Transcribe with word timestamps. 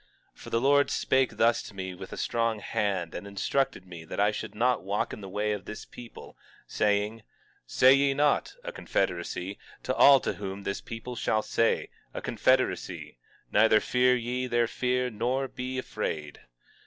18:11 0.35 0.39
For 0.39 0.49
the 0.49 0.61
Lord 0.61 0.89
spake 0.89 1.37
thus 1.37 1.61
to 1.61 1.75
me 1.75 1.93
with 1.93 2.11
a 2.11 2.17
strong 2.17 2.57
hand, 2.59 3.13
and 3.13 3.27
instructed 3.27 3.85
me 3.85 4.03
that 4.05 4.19
I 4.19 4.31
should 4.31 4.55
not 4.55 4.81
walk 4.81 5.13
in 5.13 5.21
the 5.21 5.29
way 5.29 5.51
of 5.51 5.65
this 5.65 5.85
people, 5.85 6.35
saying: 6.65 7.17
18:12 7.19 7.23
Say 7.67 7.93
ye 7.93 8.13
not, 8.15 8.55
A 8.63 8.71
confederacy, 8.71 9.59
to 9.83 9.93
all 9.93 10.19
to 10.21 10.33
whom 10.33 10.63
this 10.63 10.81
people 10.81 11.15
shall 11.15 11.43
say, 11.43 11.89
A 12.15 12.21
confederacy; 12.23 13.19
neither 13.51 13.79
fear 13.79 14.15
ye 14.15 14.47
their 14.47 14.65
fear, 14.65 15.11
nor 15.11 15.47
be 15.47 15.77
afraid. 15.77 16.39